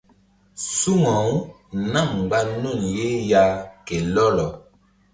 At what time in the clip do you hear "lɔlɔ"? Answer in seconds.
4.13-4.47